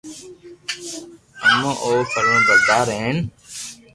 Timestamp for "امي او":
1.49-1.91